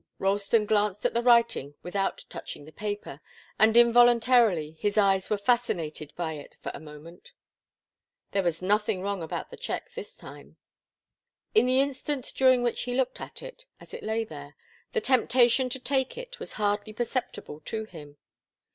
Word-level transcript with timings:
Ralston 0.17 0.65
glanced 0.65 1.05
at 1.05 1.13
the 1.13 1.21
writing 1.21 1.75
without 1.83 2.25
touching 2.27 2.65
the 2.65 2.71
paper, 2.71 3.21
and 3.59 3.77
involuntarily 3.77 4.71
his 4.79 4.97
eyes 4.97 5.29
were 5.29 5.37
fascinated 5.37 6.11
by 6.15 6.33
it 6.33 6.55
for 6.59 6.71
a 6.73 6.79
moment. 6.79 7.33
There 8.31 8.41
was 8.41 8.63
nothing 8.63 9.03
wrong 9.03 9.21
about 9.21 9.51
the 9.51 9.57
cheque 9.57 9.93
this 9.93 10.17
time. 10.17 10.57
In 11.53 11.67
the 11.67 11.79
instant 11.81 12.33
during 12.35 12.63
which 12.63 12.81
he 12.81 12.95
looked 12.95 13.21
at 13.21 13.43
it, 13.43 13.67
as 13.79 13.93
it 13.93 14.01
lay 14.01 14.23
there, 14.23 14.55
the 14.93 15.01
temptation 15.01 15.69
to 15.69 15.77
take 15.77 16.17
it 16.17 16.39
was 16.39 16.53
hardly 16.53 16.93
perceptible 16.93 17.59
to 17.65 17.85
him. 17.85 18.17